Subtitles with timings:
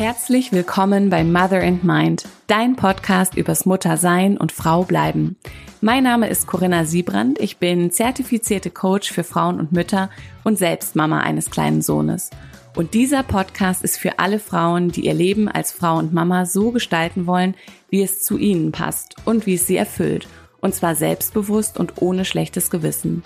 [0.00, 5.36] Herzlich willkommen bei Mother and Mind, dein Podcast übers Muttersein und Frau bleiben.
[5.82, 7.38] Mein Name ist Corinna Siebrand.
[7.38, 10.08] Ich bin zertifizierte Coach für Frauen und Mütter
[10.42, 12.30] und selbst Mama eines kleinen Sohnes.
[12.74, 16.70] Und dieser Podcast ist für alle Frauen, die ihr Leben als Frau und Mama so
[16.70, 17.54] gestalten wollen,
[17.90, 20.26] wie es zu ihnen passt und wie es sie erfüllt.
[20.62, 23.22] Und zwar selbstbewusst und ohne schlechtes Gewissen.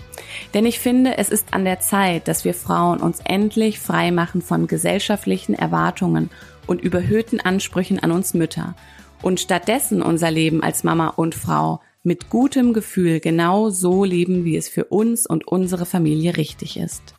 [0.54, 4.42] Denn ich finde, es ist an der Zeit, dass wir Frauen uns endlich frei machen
[4.42, 6.30] von gesellschaftlichen Erwartungen
[6.66, 8.74] und überhöhten Ansprüchen an uns Mütter
[9.22, 14.56] und stattdessen unser Leben als Mama und Frau mit gutem Gefühl genau so leben, wie
[14.56, 17.14] es für uns und unsere Familie richtig ist.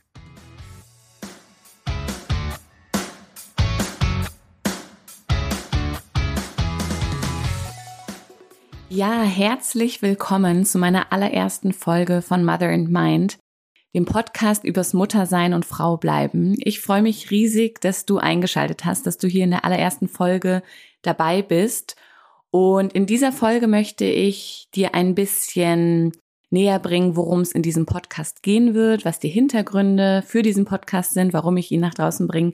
[8.89, 13.37] Ja, herzlich willkommen zu meiner allerersten Folge von Mother and Mind
[13.95, 16.55] dem Podcast übers Muttersein und Frau bleiben.
[16.59, 20.63] Ich freue mich riesig, dass du eingeschaltet hast, dass du hier in der allerersten Folge
[21.01, 21.95] dabei bist.
[22.51, 26.11] Und in dieser Folge möchte ich dir ein bisschen
[26.49, 31.13] näher bringen, worum es in diesem Podcast gehen wird, was die Hintergründe für diesen Podcast
[31.13, 32.53] sind, warum ich ihn nach draußen bringe.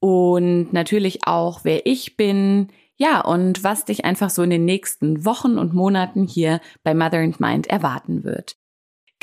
[0.00, 5.24] Und natürlich auch, wer ich bin, ja, und was dich einfach so in den nächsten
[5.24, 8.56] Wochen und Monaten hier bei Mother and Mind erwarten wird.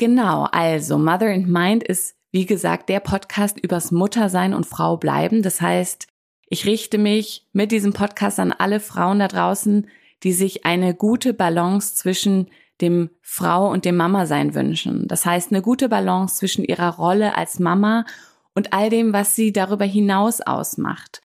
[0.00, 5.42] Genau, also Mother and Mind ist, wie gesagt, der Podcast übers Muttersein und Frau bleiben.
[5.42, 6.06] Das heißt,
[6.48, 9.90] ich richte mich mit diesem Podcast an alle Frauen da draußen,
[10.22, 12.48] die sich eine gute Balance zwischen
[12.80, 15.06] dem Frau und dem Mama sein wünschen.
[15.06, 18.06] Das heißt, eine gute Balance zwischen ihrer Rolle als Mama
[18.54, 21.20] und all dem, was sie darüber hinaus ausmacht.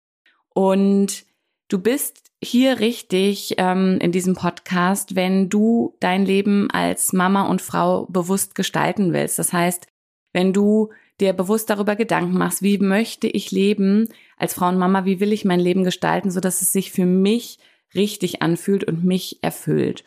[0.49, 1.27] Und
[1.73, 7.63] du bist hier richtig ähm, in diesem Podcast, wenn du dein Leben als Mama und
[7.63, 9.39] Frau bewusst gestalten willst.
[9.39, 9.87] Das heißt,
[10.33, 15.05] wenn du dir bewusst darüber Gedanken machst, wie möchte ich leben als Frau und Mama,
[15.05, 17.59] wie will ich mein Leben gestalten, so dass es sich für mich
[17.95, 20.05] richtig anfühlt und mich erfüllt.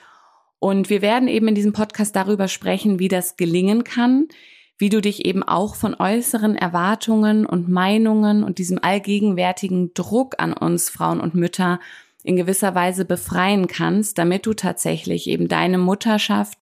[0.59, 4.27] Und wir werden eben in diesem Podcast darüber sprechen, wie das gelingen kann,
[4.77, 10.53] wie du dich eben auch von äußeren Erwartungen und Meinungen und diesem allgegenwärtigen Druck an
[10.53, 11.79] uns Frauen und Mütter
[12.23, 16.57] in gewisser Weise befreien kannst, damit du tatsächlich eben deine Mutterschaft,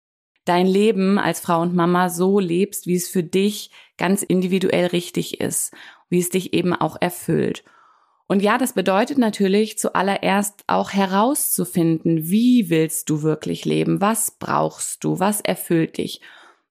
[0.46, 5.40] dein Leben als Frau und Mama so lebst, wie es für dich ganz individuell richtig
[5.40, 5.74] ist,
[6.10, 7.64] wie es dich eben auch erfüllt.
[8.28, 14.02] Und ja, das bedeutet natürlich zuallererst auch herauszufinden, wie willst du wirklich leben?
[14.02, 15.20] Was brauchst du?
[15.20, 16.22] Was erfüllt dich?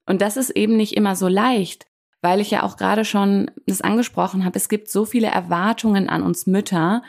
[0.05, 1.87] Und das ist eben nicht immer so leicht,
[2.21, 4.57] weil ich ja auch gerade schon das angesprochen habe.
[4.57, 7.03] Es gibt so viele Erwartungen an uns Mütter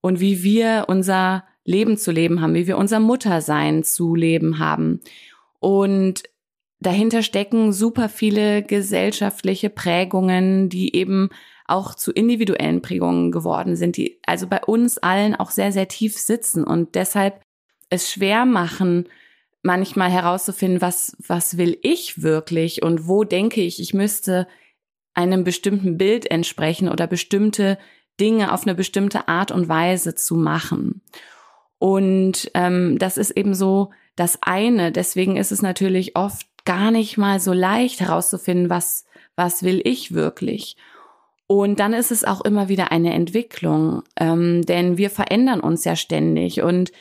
[0.00, 5.00] und wie wir unser Leben zu leben haben, wie wir unser Muttersein zu leben haben.
[5.60, 6.24] Und
[6.80, 11.30] dahinter stecken super viele gesellschaftliche Prägungen, die eben
[11.66, 16.18] auch zu individuellen Prägungen geworden sind, die also bei uns allen auch sehr, sehr tief
[16.18, 17.40] sitzen und deshalb
[17.88, 19.08] es schwer machen,
[19.64, 24.46] manchmal herauszufinden, was, was will ich wirklich und wo denke ich, ich müsste
[25.14, 27.78] einem bestimmten Bild entsprechen oder bestimmte
[28.20, 31.00] Dinge auf eine bestimmte Art und Weise zu machen.
[31.78, 34.92] Und ähm, das ist eben so das eine.
[34.92, 40.12] Deswegen ist es natürlich oft gar nicht mal so leicht herauszufinden, was, was will ich
[40.12, 40.76] wirklich.
[41.46, 45.96] Und dann ist es auch immer wieder eine Entwicklung, ähm, denn wir verändern uns ja
[45.96, 46.92] ständig und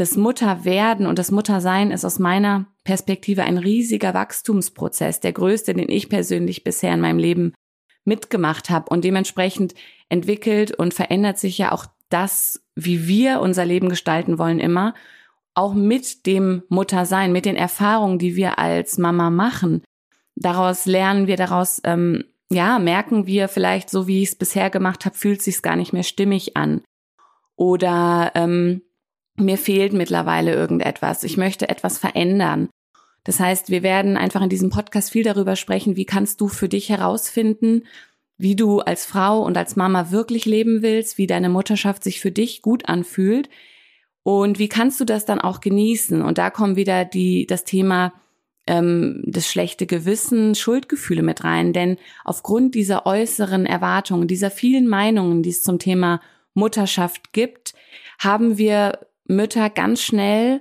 [0.00, 5.90] das Mutterwerden und das Muttersein ist aus meiner Perspektive ein riesiger Wachstumsprozess, der größte, den
[5.90, 7.52] ich persönlich bisher in meinem Leben
[8.04, 8.88] mitgemacht habe.
[8.88, 9.74] Und dementsprechend
[10.08, 14.94] entwickelt und verändert sich ja auch das, wie wir unser Leben gestalten wollen, immer.
[15.54, 19.82] Auch mit dem Muttersein, mit den Erfahrungen, die wir als Mama machen.
[20.34, 25.04] Daraus lernen wir, daraus, ähm, ja, merken wir vielleicht, so wie ich es bisher gemacht
[25.04, 26.80] habe, fühlt sich gar nicht mehr stimmig an.
[27.56, 28.80] Oder ähm,
[29.40, 31.24] mir fehlt mittlerweile irgendetwas.
[31.24, 32.68] Ich möchte etwas verändern.
[33.24, 36.68] Das heißt, wir werden einfach in diesem Podcast viel darüber sprechen, wie kannst du für
[36.68, 37.82] dich herausfinden,
[38.38, 42.32] wie du als Frau und als Mama wirklich leben willst, wie deine Mutterschaft sich für
[42.32, 43.50] dich gut anfühlt
[44.22, 46.22] und wie kannst du das dann auch genießen.
[46.22, 48.14] Und da kommen wieder die, das Thema
[48.66, 55.42] ähm, das schlechte Gewissen, Schuldgefühle mit rein, denn aufgrund dieser äußeren Erwartungen, dieser vielen Meinungen,
[55.42, 56.20] die es zum Thema
[56.54, 57.74] Mutterschaft gibt,
[58.18, 60.60] haben wir Mütter ganz schnell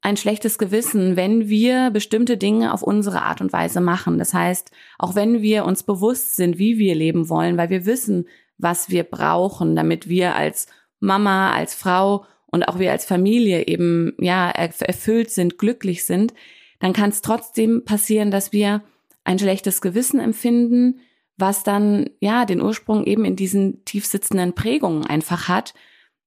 [0.00, 4.18] ein schlechtes Gewissen, wenn wir bestimmte Dinge auf unsere Art und Weise machen.
[4.18, 8.28] Das heißt, auch wenn wir uns bewusst sind, wie wir leben wollen, weil wir wissen,
[8.56, 10.68] was wir brauchen, damit wir als
[11.00, 16.32] Mama, als Frau und auch wir als Familie eben ja erfüllt sind, glücklich sind,
[16.78, 18.82] dann kann es trotzdem passieren, dass wir
[19.24, 21.00] ein schlechtes Gewissen empfinden,
[21.36, 25.74] was dann ja den Ursprung eben in diesen tiefsitzenden Prägungen einfach hat,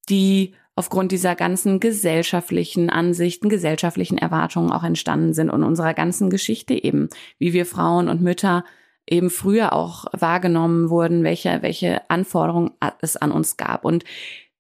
[0.09, 6.73] die aufgrund dieser ganzen gesellschaftlichen Ansichten, gesellschaftlichen Erwartungen auch entstanden sind und unserer ganzen Geschichte
[6.73, 8.63] eben, wie wir Frauen und Mütter
[9.05, 12.71] eben früher auch wahrgenommen wurden, welche, welche Anforderungen
[13.01, 13.83] es an uns gab.
[13.83, 14.05] Und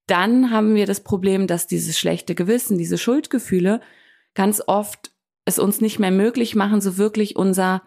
[0.07, 3.79] dann haben wir das Problem, dass dieses schlechte Gewissen, diese Schuldgefühle
[4.33, 5.11] ganz oft
[5.45, 7.81] es uns nicht mehr möglich machen, so wirklich unser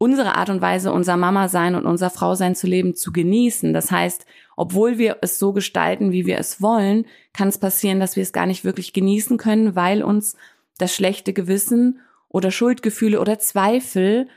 [0.00, 3.74] unsere Art und Weise, unser Mama sein und unser Frau sein zu leben, zu genießen.
[3.74, 4.24] Das heißt,
[4.56, 7.04] obwohl wir es so gestalten, wie wir es wollen,
[7.34, 10.36] kann es passieren, dass wir es gar nicht wirklich genießen können, weil uns
[10.78, 12.00] das schlechte Gewissen
[12.30, 14.28] oder Schuldgefühle oder Zweifel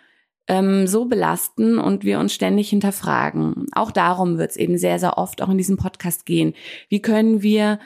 [0.49, 3.67] ähm, so belasten und wir uns ständig hinterfragen.
[3.71, 6.55] Auch darum wird es eben sehr, sehr oft auch in diesem Podcast gehen.
[6.89, 7.79] Wie können wir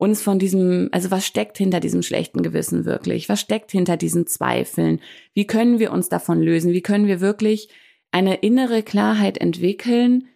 [0.00, 3.28] uns von diesem, also was steckt hinter diesem schlechten Gewissen wirklich?
[3.28, 5.00] Was steckt hinter diesen Zweifeln?
[5.34, 6.72] Wie können wir uns davon lösen?
[6.72, 7.68] Wie können wir wirklich
[8.10, 10.28] eine innere Klarheit entwickeln,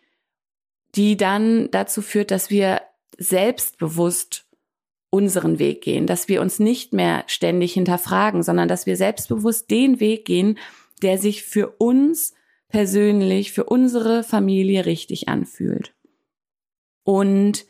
[0.94, 2.82] die dann dazu führt, dass wir
[3.16, 4.46] selbstbewusst
[5.08, 9.99] unseren Weg gehen, dass wir uns nicht mehr ständig hinterfragen, sondern dass wir selbstbewusst den
[9.99, 10.58] Weg gehen,
[11.00, 12.34] der sich für uns
[12.69, 15.94] persönlich, für unsere Familie richtig anfühlt.
[17.02, 17.64] Und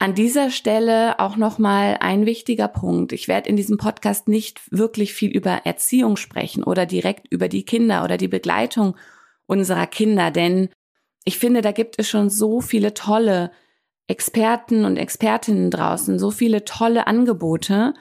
[0.00, 3.12] an dieser Stelle auch nochmal ein wichtiger Punkt.
[3.12, 7.64] Ich werde in diesem Podcast nicht wirklich viel über Erziehung sprechen oder direkt über die
[7.66, 8.96] Kinder oder die Begleitung
[9.46, 10.70] unserer Kinder, denn
[11.26, 13.50] ich finde, da gibt es schon so viele tolle
[14.06, 17.92] Experten und Expertinnen draußen, so viele tolle Angebote.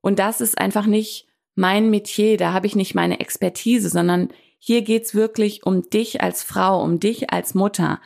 [0.00, 1.26] Und das ist einfach nicht
[1.56, 4.28] mein Metier, da habe ich nicht meine Expertise, sondern
[4.60, 8.00] hier geht's wirklich um dich als Frau, um dich als Mutter.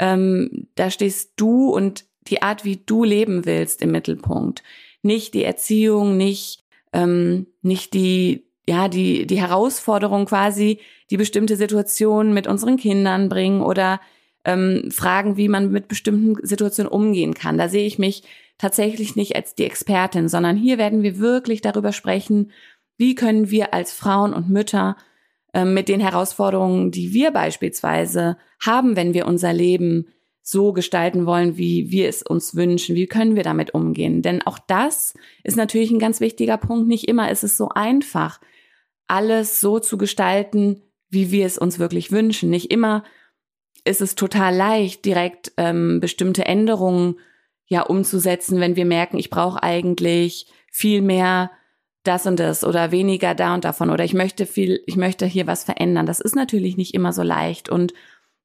[0.00, 4.62] Ähm, da stehst du und die Art, wie du leben willst, im Mittelpunkt.
[5.02, 10.80] Nicht die Erziehung, nicht, ähm, nicht die, ja, die, die Herausforderung quasi,
[11.10, 14.00] die bestimmte Situationen mit unseren Kindern bringen oder
[14.44, 17.58] ähm, fragen, wie man mit bestimmten Situationen umgehen kann.
[17.58, 18.22] Da sehe ich mich
[18.58, 22.52] tatsächlich nicht als die Expertin, sondern hier werden wir wirklich darüber sprechen,
[22.96, 24.96] wie können wir als Frauen und Mütter
[25.54, 30.06] ähm, mit den Herausforderungen, die wir beispielsweise haben, wenn wir unser Leben
[30.50, 32.96] so gestalten wollen, wie wir es uns wünschen.
[32.96, 34.22] Wie können wir damit umgehen?
[34.22, 35.12] Denn auch das
[35.44, 36.88] ist natürlich ein ganz wichtiger Punkt.
[36.88, 38.40] Nicht immer ist es so einfach,
[39.06, 40.80] alles so zu gestalten,
[41.10, 42.48] wie wir es uns wirklich wünschen.
[42.48, 43.04] Nicht immer
[43.84, 47.16] ist es total leicht, direkt ähm, bestimmte Änderungen
[47.66, 51.50] ja umzusetzen, wenn wir merken, ich brauche eigentlich viel mehr
[52.04, 55.46] das und das oder weniger da und davon oder ich möchte viel, ich möchte hier
[55.46, 56.06] was verändern.
[56.06, 57.92] Das ist natürlich nicht immer so leicht und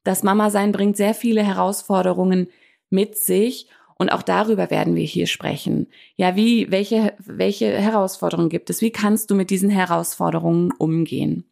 [0.04, 2.48] das Mama-Sein bringt sehr viele Herausforderungen
[2.90, 5.88] mit sich und auch darüber werden wir hier sprechen.
[6.16, 8.82] Ja, wie, welche, welche Herausforderungen gibt es?
[8.82, 11.46] Wie kannst du mit diesen Herausforderungen umgehen?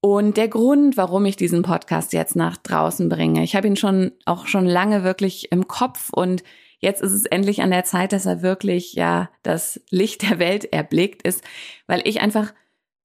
[0.00, 4.10] Und der Grund, warum ich diesen Podcast jetzt nach draußen bringe, ich habe ihn schon
[4.24, 6.42] auch schon lange wirklich im Kopf und
[6.80, 10.72] jetzt ist es endlich an der Zeit, dass er wirklich ja das Licht der Welt
[10.72, 11.44] erblickt ist,
[11.86, 12.52] weil ich einfach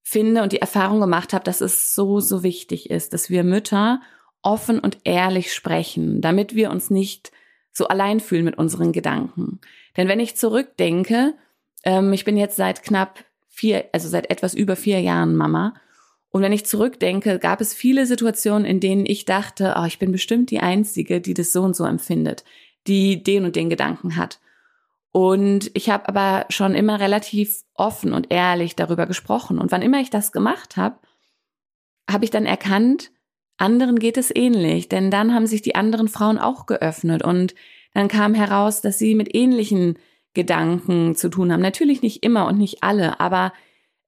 [0.10, 4.00] finde und die Erfahrung gemacht habe, dass es so, so wichtig ist, dass wir Mütter
[4.42, 7.34] offen und ehrlich sprechen, damit wir uns nicht
[7.74, 9.60] so allein fühlen mit unseren Gedanken.
[9.98, 11.34] Denn wenn ich zurückdenke,
[11.84, 15.74] ähm, ich bin jetzt seit knapp vier, also seit etwas über vier Jahren Mama.
[16.30, 20.14] Und wenn ich zurückdenke, gab es viele Situationen, in denen ich dachte, oh, ich bin
[20.14, 22.46] bestimmt die Einzige, die das so und so empfindet,
[22.88, 24.40] die den und den Gedanken hat.
[25.12, 29.60] Und ich habe aber schon immer relativ offen und ehrlich darüber gesprochen.
[29.60, 30.98] Und wann immer ich das gemacht habe,
[32.10, 33.12] habe ich dann erkannt,
[33.58, 34.90] anderen geht es ähnlich.
[34.90, 37.24] Denn dann haben sich die anderen Frauen auch geöffnet.
[37.24, 37.56] Und
[37.94, 39.98] dann kam heraus, dass sie mit ähnlichen
[40.34, 41.62] Gedanken zu tun haben.
[41.62, 43.54] Natürlich nicht immer und nicht alle, aber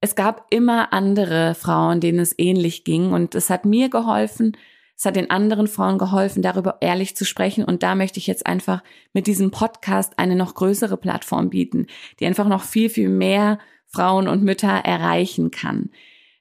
[0.00, 3.12] es gab immer andere Frauen, denen es ähnlich ging.
[3.12, 4.56] Und es hat mir geholfen,
[5.00, 7.64] es hat den anderen Frauen geholfen, darüber ehrlich zu sprechen.
[7.64, 8.82] Und da möchte ich jetzt einfach
[9.14, 11.86] mit diesem Podcast eine noch größere Plattform bieten,
[12.18, 15.88] die einfach noch viel, viel mehr Frauen und Mütter erreichen kann,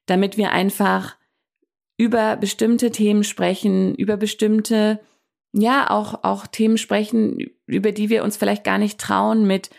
[0.08, 1.16] damit wir einfach
[1.96, 5.00] über bestimmte Themen sprechen, über bestimmte,
[5.54, 9.70] ja, auch, auch Themen sprechen, über die wir uns vielleicht gar nicht trauen, mit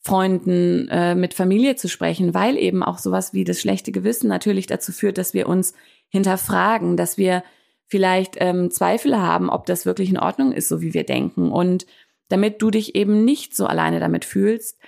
[0.00, 4.66] Freunden, äh, mit Familie zu sprechen, weil eben auch sowas wie das schlechte Gewissen natürlich
[4.66, 5.72] dazu führt, dass wir uns
[6.08, 7.44] hinterfragen, dass wir
[7.86, 11.52] vielleicht ähm, Zweifel haben, ob das wirklich in Ordnung ist, so wie wir denken.
[11.52, 11.86] Und
[12.28, 14.78] damit du dich eben nicht so alleine damit fühlst,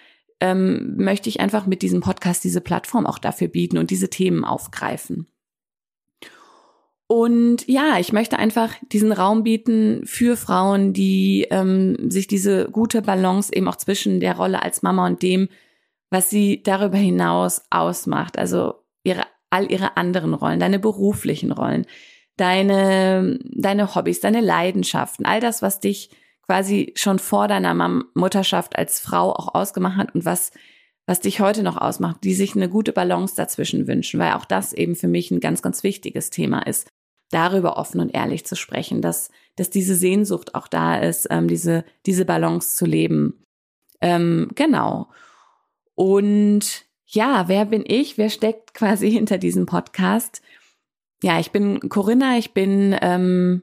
[0.40, 4.44] ähm, möchte ich einfach mit diesem Podcast diese Plattform auch dafür bieten und diese Themen
[4.44, 5.26] aufgreifen.
[7.08, 13.00] Und ja, ich möchte einfach diesen Raum bieten für Frauen, die ähm, sich diese gute
[13.00, 15.48] Balance eben auch zwischen der Rolle als Mama und dem,
[16.10, 18.74] was sie darüber hinaus ausmacht, also
[19.04, 21.86] ihre all ihre anderen Rollen, deine beruflichen Rollen,
[22.36, 26.10] deine, deine Hobbys, deine Leidenschaften, all das, was dich
[26.46, 27.74] quasi schon vor deiner
[28.14, 30.52] Mutterschaft als Frau auch ausgemacht hat und was,
[31.06, 34.72] was dich heute noch ausmacht, die sich eine gute Balance dazwischen wünschen, weil auch das
[34.72, 36.88] eben für mich ein ganz, ganz wichtiges Thema ist,
[37.30, 41.84] darüber offen und ehrlich zu sprechen, dass, dass diese Sehnsucht auch da ist, ähm, diese,
[42.06, 43.42] diese Balance zu leben.
[44.00, 45.08] Ähm, genau.
[45.94, 48.18] Und ja, wer bin ich?
[48.18, 50.42] Wer steckt quasi hinter diesem Podcast?
[51.22, 53.62] Ja, ich bin Corinna, ich bin ähm,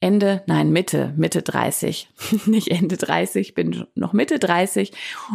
[0.00, 2.10] Ende, nein, Mitte, Mitte 30,
[2.46, 4.92] nicht Ende 30, bin noch Mitte 30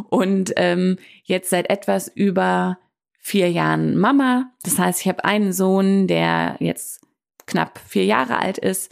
[0.09, 2.77] und ähm, jetzt seit etwas über
[3.17, 4.51] vier Jahren Mama.
[4.63, 7.01] Das heißt, ich habe einen Sohn, der jetzt
[7.45, 8.91] knapp vier Jahre alt ist.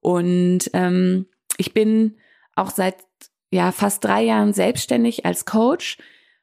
[0.00, 2.16] Und ähm, ich bin
[2.54, 2.96] auch seit
[3.50, 5.98] ja fast drei Jahren selbstständig als Coach,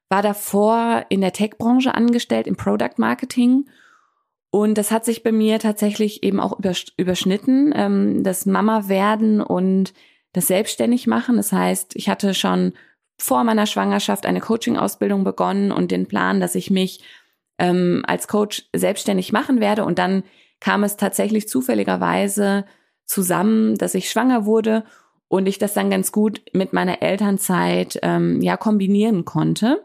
[0.09, 3.69] war davor in der Tech-Branche angestellt im Product Marketing
[4.51, 6.59] und das hat sich bei mir tatsächlich eben auch
[6.97, 9.93] überschnitten, ähm, das Mama werden und
[10.33, 11.37] das selbstständig machen.
[11.37, 12.73] Das heißt, ich hatte schon
[13.17, 17.03] vor meiner Schwangerschaft eine Coaching-Ausbildung begonnen und den Plan, dass ich mich
[17.59, 19.85] ähm, als Coach selbstständig machen werde.
[19.85, 20.23] Und dann
[20.59, 22.65] kam es tatsächlich zufälligerweise
[23.05, 24.83] zusammen, dass ich schwanger wurde
[25.27, 29.83] und ich das dann ganz gut mit meiner Elternzeit ähm, ja kombinieren konnte.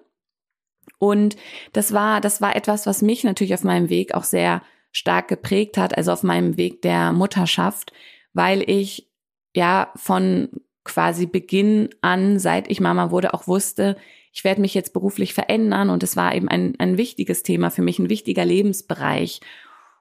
[1.05, 1.37] Und
[1.75, 5.77] das war, das war etwas, was mich natürlich auf meinem Weg auch sehr stark geprägt
[5.77, 7.93] hat, also auf meinem Weg der Mutterschaft,
[8.33, 9.11] weil ich
[9.55, 10.49] ja von
[10.83, 13.99] quasi Beginn an, seit ich Mama wurde, auch wusste,
[14.33, 17.83] ich werde mich jetzt beruflich verändern und es war eben ein, ein wichtiges Thema für
[17.83, 19.41] mich, ein wichtiger Lebensbereich.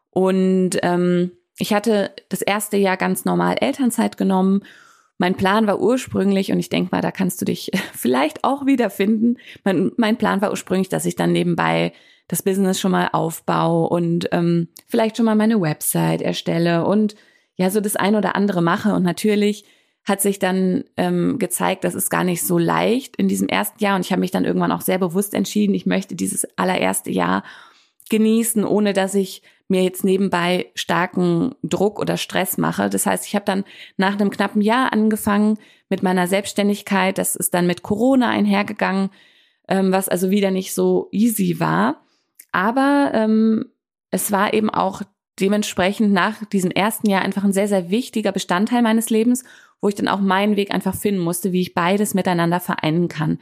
[0.10, 4.64] Und ähm, ich hatte das erste Jahr ganz normal Elternzeit genommen
[5.24, 9.38] mein Plan war ursprünglich, und ich denke mal, da kannst du dich vielleicht auch wiederfinden,
[9.64, 11.94] mein, mein Plan war ursprünglich, dass ich dann nebenbei
[12.28, 17.16] das Business schon mal aufbaue und ähm, vielleicht schon mal meine Website erstelle und
[17.56, 18.94] ja, so das ein oder andere mache.
[18.94, 19.64] Und natürlich
[20.04, 23.96] hat sich dann ähm, gezeigt, das ist gar nicht so leicht in diesem ersten Jahr.
[23.96, 27.46] Und ich habe mich dann irgendwann auch sehr bewusst entschieden, ich möchte dieses allererste Jahr
[28.14, 32.92] genießen, ohne dass ich mir jetzt nebenbei starken Druck oder Stress mache.
[32.92, 33.64] Das heißt, ich habe dann
[33.98, 35.58] nach einem knappen Jahr angefangen
[35.90, 37.18] mit meiner Selbstständigkeit.
[37.18, 39.10] Das ist dann mit Corona einhergegangen,
[39.68, 42.06] ähm, was also wieder nicht so easy war.
[42.52, 43.66] Aber ähm,
[44.12, 45.02] es war eben auch
[45.40, 49.44] dementsprechend nach diesem ersten Jahr einfach ein sehr, sehr wichtiger Bestandteil meines Lebens,
[49.82, 53.40] wo ich dann auch meinen Weg einfach finden musste, wie ich beides miteinander vereinen kann.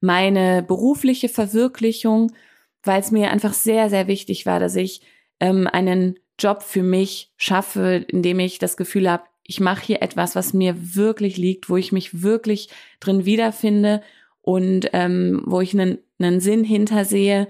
[0.00, 2.30] Meine berufliche Verwirklichung,
[2.82, 5.02] weil es mir einfach sehr, sehr wichtig war, dass ich
[5.40, 10.34] ähm, einen Job für mich schaffe, indem ich das Gefühl habe, ich mache hier etwas,
[10.34, 12.68] was mir wirklich liegt, wo ich mich wirklich
[13.00, 14.02] drin wiederfinde
[14.40, 17.48] und ähm, wo ich einen, einen Sinn hintersehe,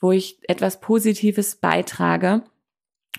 [0.00, 2.42] wo ich etwas Positives beitrage.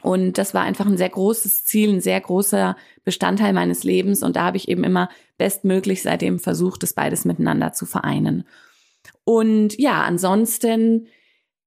[0.01, 4.23] Und das war einfach ein sehr großes Ziel, ein sehr großer Bestandteil meines Lebens.
[4.23, 8.45] Und da habe ich eben immer bestmöglich seitdem versucht, das beides miteinander zu vereinen.
[9.23, 11.07] Und ja, ansonsten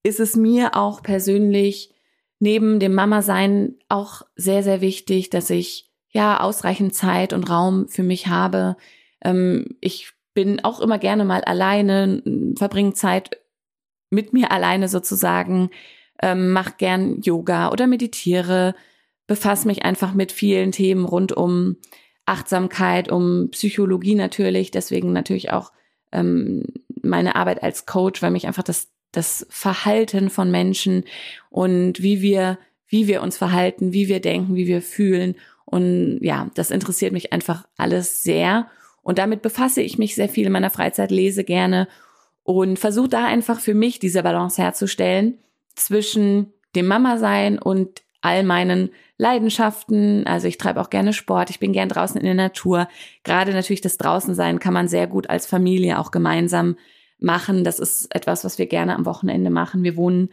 [0.06, 1.90] ist es mir auch persönlich
[2.38, 8.02] neben dem Mama-Sein auch sehr, sehr wichtig, dass ich ja ausreichend Zeit und Raum für
[8.02, 8.76] mich habe.
[9.22, 12.22] Ähm, ich bin auch immer gerne mal alleine,
[12.56, 13.40] verbringe Zeit
[14.10, 15.70] mit mir alleine sozusagen,
[16.22, 18.74] ähm, mache gern Yoga oder meditiere,
[19.26, 21.76] befasse mich einfach mit vielen Themen rund um
[22.26, 25.72] Achtsamkeit, um Psychologie natürlich, deswegen natürlich auch
[26.12, 26.64] ähm,
[27.02, 31.04] meine Arbeit als Coach, weil mich einfach das das Verhalten von Menschen
[31.50, 32.58] und wie wir,
[32.88, 35.36] wie wir uns verhalten, wie wir denken, wie wir fühlen.
[35.64, 38.68] Und ja, das interessiert mich einfach alles sehr.
[39.02, 41.88] Und damit befasse ich mich sehr viel in meiner Freizeit, lese gerne
[42.42, 45.38] und versuche da einfach für mich diese Balance herzustellen
[45.74, 50.26] zwischen dem Mama sein und all meinen Leidenschaften.
[50.26, 52.88] Also ich treibe auch gerne Sport, ich bin gern draußen in der Natur.
[53.24, 56.76] Gerade natürlich das Draußensein kann man sehr gut als Familie auch gemeinsam
[57.18, 57.64] machen.
[57.64, 59.82] Das ist etwas, was wir gerne am Wochenende machen.
[59.82, 60.30] Wir wohnen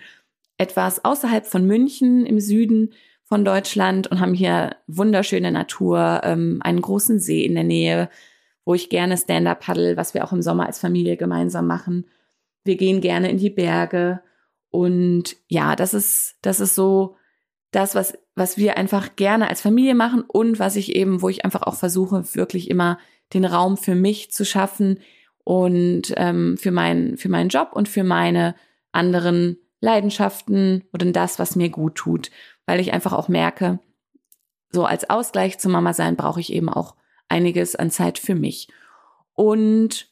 [0.58, 6.82] etwas außerhalb von München im Süden von Deutschland und haben hier wunderschöne Natur, ähm, einen
[6.82, 8.10] großen See in der Nähe,
[8.66, 12.06] wo ich gerne Stand-up paddle, was wir auch im Sommer als Familie gemeinsam machen.
[12.64, 14.22] Wir gehen gerne in die Berge
[14.70, 17.16] und ja, das ist das ist so
[17.72, 21.46] das, was was wir einfach gerne als Familie machen und was ich eben, wo ich
[21.46, 22.98] einfach auch versuche, wirklich immer
[23.34, 25.00] den Raum für mich zu schaffen,
[25.44, 28.56] und ähm, für, mein, für meinen Job und für meine
[28.92, 32.32] anderen Leidenschaften oder das, was mir gut tut,
[32.66, 33.80] weil ich einfach auch merke,
[34.72, 36.96] so als Ausgleich zum Mama sein brauche ich eben auch
[37.28, 38.70] einiges an Zeit für mich.
[39.34, 40.08] Und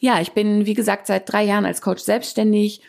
[0.00, 2.82] ja, ich bin, wie gesagt, seit drei Jahren als Coach selbstständig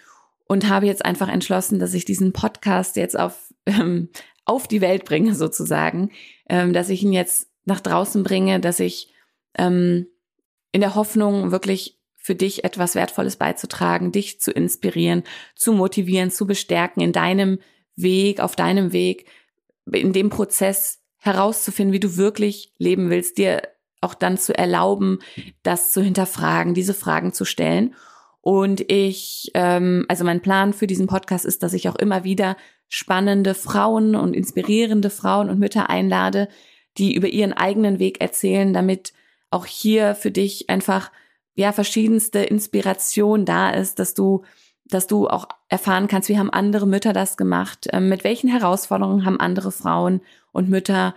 [0.48, 4.10] und habe jetzt einfach entschlossen, dass ich diesen Podcast jetzt auf, ähm,
[4.46, 6.12] auf die Welt bringe sozusagen,
[6.50, 9.14] ähm, dass ich ihn jetzt nach draußen bringe, dass ich
[9.58, 10.08] ähm,
[10.78, 15.24] in der Hoffnung wirklich für dich etwas Wertvolles beizutragen, dich zu inspirieren,
[15.56, 17.58] zu motivieren, zu bestärken in deinem
[17.96, 19.26] Weg, auf deinem Weg,
[19.92, 23.64] in dem Prozess herauszufinden, wie du wirklich leben willst, dir
[24.02, 25.18] auch dann zu erlauben,
[25.64, 27.96] das zu hinterfragen, diese Fragen zu stellen.
[28.42, 32.56] Und ich, ähm, also mein Plan für diesen Podcast ist, dass ich auch immer wieder
[32.88, 36.50] spannende Frauen und inspirierende Frauen und Mütter einlade,
[37.00, 39.12] die über ihren eigenen Weg erzählen, damit
[39.50, 41.12] auch hier für dich einfach
[41.56, 44.44] ja verschiedenste Inspiration da ist, dass du
[44.90, 49.26] dass du auch erfahren kannst, wie haben andere Mütter das gemacht, ähm, mit welchen Herausforderungen
[49.26, 51.14] haben andere Frauen und Mütter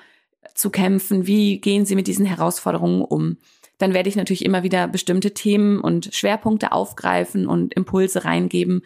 [0.54, 3.36] zu kämpfen, wie gehen sie mit diesen Herausforderungen um.
[3.78, 8.82] Dann werde ich natürlich immer wieder bestimmte Themen und Schwerpunkte aufgreifen und Impulse reingeben.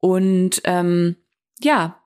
[0.00, 1.16] Und ähm,
[1.60, 2.00] ja,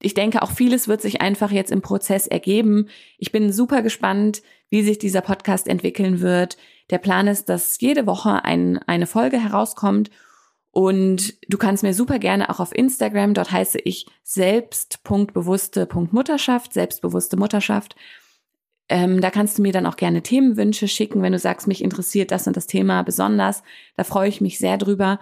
[0.00, 2.88] ich denke, auch vieles wird sich einfach jetzt im Prozess ergeben.
[3.18, 6.56] Ich bin super gespannt, wie sich dieser Podcast entwickeln wird.
[6.90, 10.10] Der Plan ist, dass jede Woche ein, eine Folge herauskommt
[10.76, 17.96] und du kannst mir super gerne auch auf Instagram, dort heiße ich selbst.bewusste.mutterschaft, selbstbewusste Mutterschaft.
[18.90, 22.30] Ähm, da kannst du mir dann auch gerne Themenwünsche schicken, wenn du sagst, mich interessiert
[22.30, 23.62] das und das Thema besonders.
[23.96, 25.18] Da freue ich mich sehr drüber.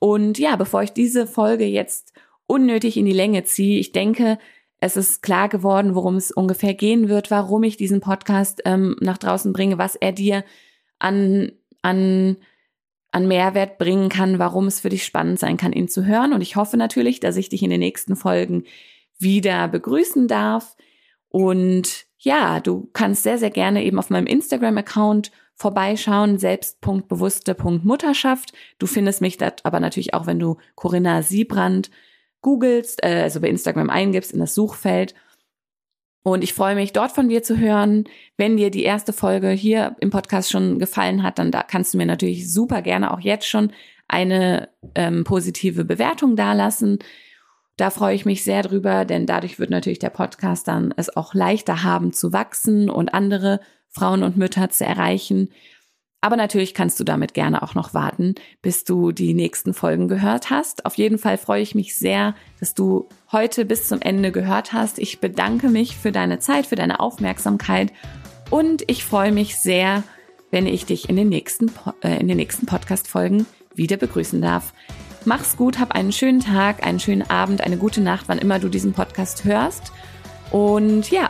[0.00, 2.12] Und ja, bevor ich diese Folge jetzt
[2.46, 4.38] unnötig in die Länge ziehe, ich denke,
[4.84, 9.18] es ist klar geworden, worum es ungefähr gehen wird, warum ich diesen Podcast ähm, nach
[9.18, 10.44] draußen bringe, was er dir
[10.98, 12.36] an, an
[13.14, 16.32] an Mehrwert bringen kann, warum es für dich spannend sein kann, ihn zu hören.
[16.32, 18.64] Und ich hoffe natürlich, dass ich dich in den nächsten Folgen
[19.20, 20.76] wieder begrüßen darf.
[21.28, 28.52] Und ja, du kannst sehr, sehr gerne eben auf meinem Instagram-Account vorbeischauen, selbst.bewusste.mutterschaft.
[28.80, 31.92] Du findest mich dort aber natürlich auch, wenn du Corinna Siebrand
[32.44, 35.14] googelst, äh, also bei Instagram eingibst in das Suchfeld.
[36.22, 38.04] Und ich freue mich, dort von dir zu hören.
[38.36, 41.98] Wenn dir die erste Folge hier im Podcast schon gefallen hat, dann da kannst du
[41.98, 43.72] mir natürlich super gerne auch jetzt schon
[44.06, 46.98] eine ähm, positive Bewertung dalassen.
[47.76, 51.34] Da freue ich mich sehr drüber, denn dadurch wird natürlich der Podcast dann es auch
[51.34, 55.50] leichter haben zu wachsen und andere Frauen und Mütter zu erreichen.
[56.24, 60.48] Aber natürlich kannst du damit gerne auch noch warten, bis du die nächsten Folgen gehört
[60.48, 60.86] hast.
[60.86, 64.98] Auf jeden Fall freue ich mich sehr, dass du heute bis zum Ende gehört hast.
[64.98, 67.92] Ich bedanke mich für deine Zeit, für deine Aufmerksamkeit
[68.48, 70.02] und ich freue mich sehr,
[70.50, 71.70] wenn ich dich in den nächsten,
[72.02, 74.72] äh, in den nächsten Podcast-Folgen wieder begrüßen darf.
[75.26, 78.70] Mach's gut, hab einen schönen Tag, einen schönen Abend, eine gute Nacht, wann immer du
[78.70, 79.92] diesen Podcast hörst.
[80.50, 81.28] Und ja,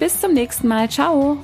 [0.00, 0.90] bis zum nächsten Mal.
[0.90, 1.38] Ciao.